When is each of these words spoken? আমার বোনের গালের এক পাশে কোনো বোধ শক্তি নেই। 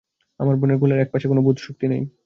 আমার 0.39 0.55
বোনের 0.59 0.77
গালের 0.81 0.99
এক 0.99 1.09
পাশে 1.13 1.27
কোনো 1.27 1.41
বোধ 1.45 1.57
শক্তি 1.61 1.85
নেই। 1.87 2.03